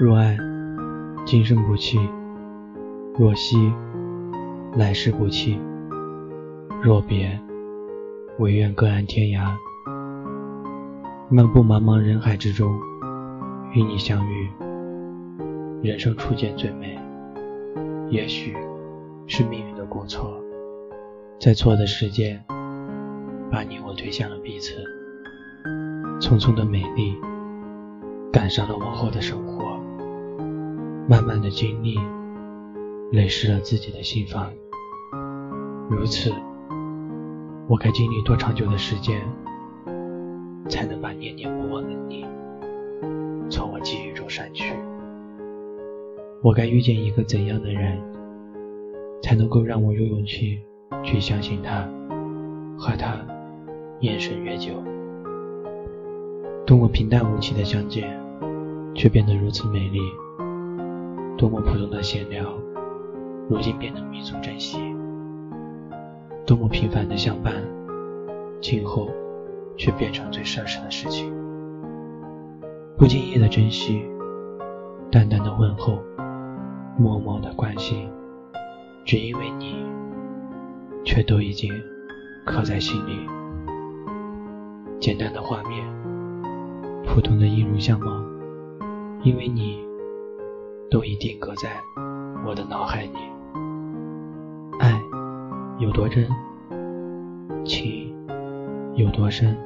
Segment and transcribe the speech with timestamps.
[0.00, 0.38] 若爱，
[1.26, 1.98] 今生不弃；
[3.18, 3.56] 若惜，
[4.76, 5.60] 来世不弃。
[6.80, 7.36] 若别，
[8.38, 9.50] 唯愿各安天涯。
[11.28, 12.78] 漫步茫茫人海之中，
[13.72, 14.48] 与你相遇，
[15.82, 16.96] 人生初见最美。
[18.08, 18.56] 也许
[19.26, 20.40] 是命运的过错，
[21.40, 22.44] 在错的时间，
[23.50, 24.74] 把你我推向了彼此。
[26.20, 27.16] 匆匆的美丽，
[28.32, 29.76] 赶上了往后的生活。
[31.10, 31.98] 慢慢的经历，
[33.12, 34.52] 累湿了自己的心房。
[35.88, 36.30] 如此，
[37.66, 39.18] 我该经历多长久的时间？
[40.68, 42.26] 才能把念念不忘的你
[43.48, 44.74] 从我记忆中删去？
[46.42, 47.98] 我该遇见一个怎样的人，
[49.22, 50.60] 才能够让我有勇气
[51.02, 51.88] 去相信他，
[52.76, 53.16] 和他
[54.00, 54.74] 延伸越久？
[56.66, 58.06] 多么平淡无奇的相见，
[58.94, 60.00] 却变得如此美丽；
[61.38, 62.52] 多么普通的闲聊，
[63.48, 64.78] 如今变得弥足珍惜；
[66.44, 67.54] 多么平凡的相伴，
[68.60, 69.08] 今后。
[69.80, 71.32] 却变成最奢侈的事情。
[72.96, 74.02] 不经意的珍惜，
[75.08, 76.02] 淡淡的问候，
[76.98, 78.10] 默默的关心，
[79.04, 79.76] 只因为你，
[81.04, 81.72] 却都已经
[82.44, 83.24] 刻在心里。
[84.98, 85.86] 简单的画面，
[87.06, 88.20] 普通的一如相貌，
[89.22, 89.78] 因为你，
[90.90, 91.68] 都已定格在
[92.46, 93.18] 我的脑海里。
[94.78, 95.00] 爱
[95.78, 96.26] 有多真，
[97.64, 98.14] 情
[98.94, 99.56] 有多深。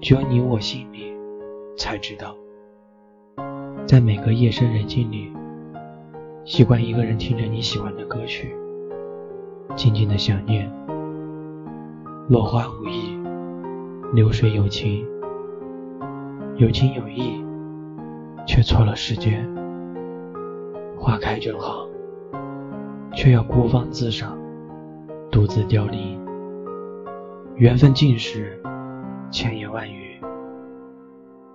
[0.00, 1.12] 只有你我心里
[1.76, 2.36] 才知道，
[3.86, 5.32] 在每个夜深人静里，
[6.44, 8.54] 习惯一个人听着你喜欢的歌曲，
[9.74, 10.70] 静静的想念。
[12.28, 13.18] 落花无意，
[14.12, 15.06] 流水有情，
[16.56, 17.42] 有情有意，
[18.46, 19.55] 却错了时间。
[20.96, 21.86] 花开正好，
[23.14, 24.36] 却要孤芳自赏，
[25.30, 26.18] 独自凋零。
[27.56, 28.60] 缘分尽时。
[29.28, 30.20] 千言万语，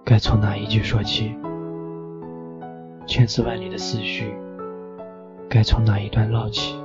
[0.03, 1.33] 该从哪一句说起？
[3.07, 4.25] 千丝万缕的思绪，
[5.49, 6.75] 该从哪一段唠起？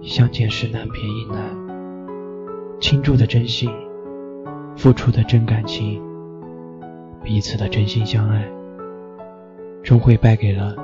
[0.00, 1.38] 相见时难别亦难，
[2.80, 3.70] 倾注的真心，
[4.76, 6.02] 付出的真感情，
[7.22, 8.42] 彼此的真心相爱，
[9.82, 10.74] 终会败给了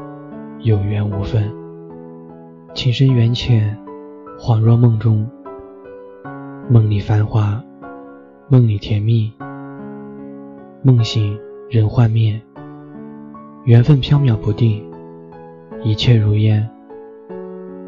[0.65, 1.53] 有缘无分。
[2.73, 3.77] 情深缘浅，
[4.39, 5.29] 恍若梦中，
[6.71, 7.63] 梦里繁华。
[8.49, 9.31] 梦里甜蜜，
[10.83, 11.39] 梦醒
[11.69, 12.41] 人幻灭，
[13.65, 14.83] 缘分飘渺不定，
[15.83, 16.67] 一切如烟，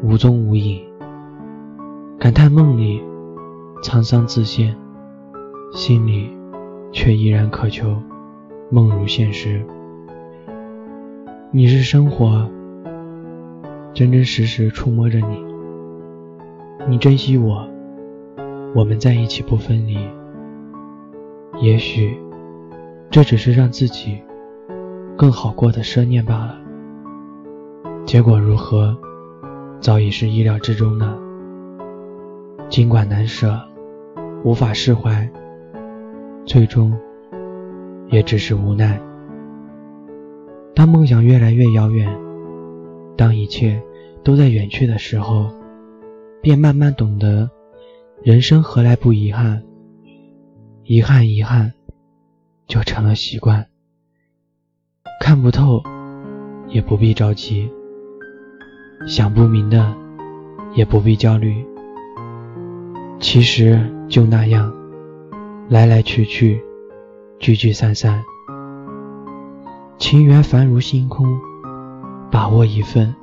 [0.03, 0.79] 无踪无影。
[2.19, 3.01] 感叹梦里
[3.81, 4.75] 沧桑自现，
[5.73, 6.29] 心里
[6.91, 7.99] 却依然渴求
[8.69, 9.65] 梦如现实。
[11.51, 12.47] 你是生活，
[13.97, 15.43] 真真实实触摸着你，
[16.87, 17.67] 你珍惜我，
[18.75, 19.97] 我们在一起不分离。
[21.59, 22.15] 也许，
[23.09, 24.21] 这只是让自己
[25.17, 26.59] 更好过的奢念罢了。
[28.05, 28.95] 结果如何，
[29.79, 31.17] 早已是意料之中的。
[32.69, 33.59] 尽管难舍，
[34.43, 35.27] 无法释怀，
[36.45, 36.93] 最终
[38.09, 39.01] 也只是无奈。
[40.75, 42.15] 当梦想越来越遥远，
[43.15, 43.81] 当一切
[44.27, 45.49] 都在远去的时候，
[46.41, 47.49] 便慢慢懂得，
[48.21, 49.63] 人生何来不遗憾。
[50.83, 51.71] 遗憾，遗憾，
[52.67, 53.65] 就成了习惯。
[55.21, 55.81] 看不透，
[56.67, 57.69] 也不必着急；
[59.07, 59.95] 想不明的，
[60.75, 61.65] 也不必焦虑。
[63.21, 64.73] 其实就那样，
[65.69, 66.61] 来来去去，
[67.39, 68.21] 聚聚散散。
[69.97, 71.39] 情缘繁如星空，
[72.29, 73.15] 把握一份，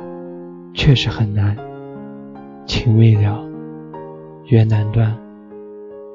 [0.75, 1.57] 确实很难。
[2.67, 3.43] 情未了，
[4.47, 5.17] 缘难断，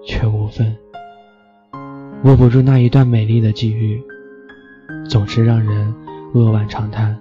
[0.05, 0.75] 却无分。
[2.25, 4.01] 握不住那一段美丽的际遇，
[5.09, 5.93] 总是让人
[6.33, 7.17] 扼腕长叹，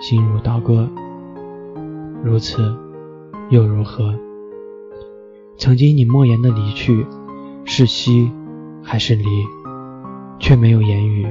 [0.00, 0.88] 心如刀割。
[2.24, 2.74] 如此
[3.50, 4.14] 又如何？
[5.58, 7.04] 曾经你莫言的离去，
[7.64, 8.32] 是惜
[8.82, 9.24] 还是离，
[10.38, 11.26] 却没有言语。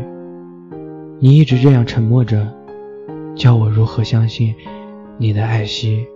[1.20, 2.48] 你一直这样沉默着，
[3.36, 4.54] 叫我如何相信
[5.22, 6.08] 你的爱惜？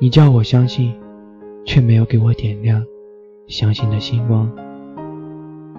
[0.00, 0.92] 你叫我相信，
[1.64, 2.84] 却没有给我点亮
[3.46, 4.50] 相信的星光。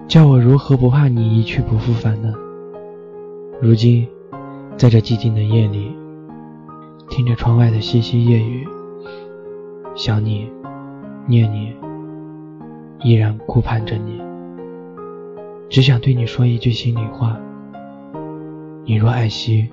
[0.08, 2.32] 叫我如何不怕你一去不复返呢？
[3.60, 4.08] 如今，
[4.74, 5.94] 在这寂静的夜里，
[7.10, 8.66] 听着窗外的淅淅夜雨，
[9.94, 10.50] 想你，
[11.26, 11.74] 念你，
[13.00, 14.18] 依然顾盼着你，
[15.68, 17.38] 只想对你说一句心里话：
[18.86, 19.68] 你若爱惜，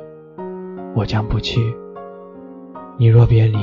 [0.94, 1.62] 我将不弃；
[2.98, 3.58] 你若别离，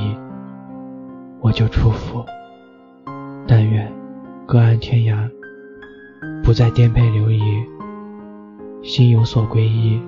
[1.41, 2.25] 我就祝福。
[3.47, 3.91] 但愿
[4.47, 5.31] 各安天涯，
[6.43, 7.41] 不再颠沛流离，
[8.83, 10.01] 心有所归依。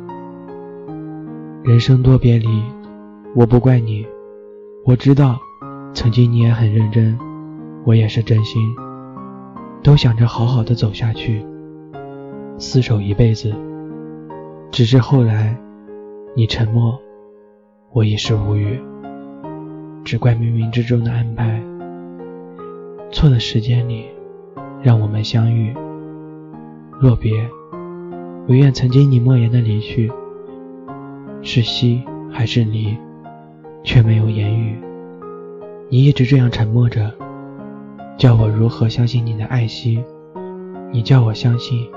[1.63, 2.49] 人生多别离，
[3.35, 4.07] 我不怪你。
[4.85, 5.39] 我知道，
[5.95, 7.17] 曾经你也很认真，
[7.85, 8.61] 我也是真心，
[9.83, 11.45] 都想着好好的走下去，
[12.59, 13.55] 厮守一辈子。
[14.71, 15.57] 只是后来，
[16.35, 16.99] 你沉默，
[17.93, 18.81] 我已是无语。
[20.05, 21.63] 只怪冥冥之中的安排，
[23.13, 24.07] 错的时间里，
[24.83, 25.75] 让我们相遇。
[26.99, 27.49] 若别，
[28.49, 30.11] 唯愿曾经你莫言的离去，
[31.43, 32.97] 是惜还是离，
[33.85, 34.79] 却没有言语。
[35.89, 37.13] 你一直这样沉默着，
[38.17, 40.03] 叫我如何相信你的爱惜？
[40.93, 41.89] 你叫我相信，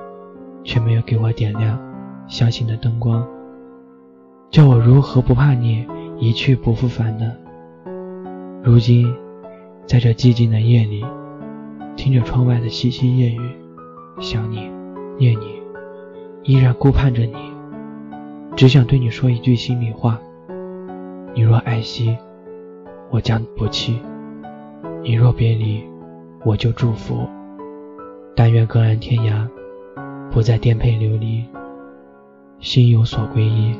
[0.63, 1.79] 却没有给我点亮。
[2.27, 3.27] 相信的灯光，
[4.49, 5.85] 叫我如何不怕你
[6.19, 7.31] 一去不复返呢？
[8.65, 9.13] 如今，
[9.85, 11.03] 在这寂静的夜里，
[11.97, 13.41] 听着窗外的淅淅夜雨，
[14.21, 14.71] 想你，
[15.19, 15.61] 念你，
[16.43, 17.35] 依然顾盼着你，
[18.55, 20.17] 只想对你说一句心里话：
[21.35, 22.15] 你若爱惜，
[23.09, 23.95] 我将不弃；
[25.03, 25.83] 你若别离，
[26.45, 27.27] 我就祝福。
[28.33, 29.45] 但愿各安天涯，
[30.31, 31.43] 不再颠沛流离。
[32.61, 33.75] 心有所归依，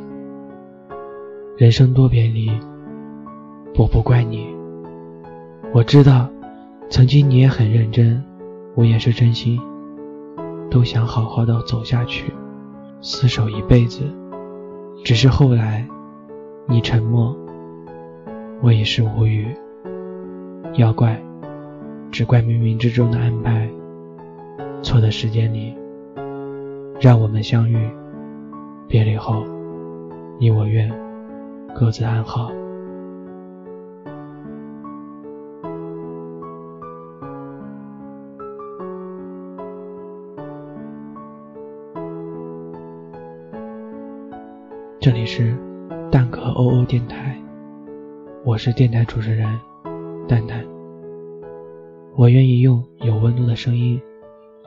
[1.56, 2.51] 人生多别离，
[3.77, 4.52] 我不怪你。
[5.73, 6.29] 我知道，
[6.87, 8.23] 曾经你也很认真，
[8.75, 9.59] 我也是真心，
[10.69, 12.31] 都想好好的走下去，
[13.01, 14.03] 厮守一辈子。
[15.03, 15.83] 只是后来，
[16.67, 17.35] 你沉默，
[18.61, 19.47] 我也是无语。
[20.75, 21.19] 要怪，
[22.11, 23.67] 只怪冥冥之中的安排，
[24.83, 25.75] 错的时间里，
[27.01, 27.89] 让我们相遇。
[28.87, 29.43] 别离后，
[30.39, 30.93] 你我愿
[31.73, 32.51] 各自安好。
[45.03, 45.53] 这里是
[46.09, 47.38] 蛋壳欧欧电台，
[48.45, 49.59] 我是电台主持人
[50.29, 50.65] 蛋蛋。
[52.15, 54.01] 我愿意用有温度的声音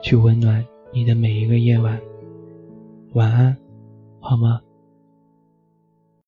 [0.03, 0.63] 去温暖
[0.93, 1.99] 你的每一个夜晚。
[3.13, 3.57] 晚安。
[4.19, 4.61] 好吗？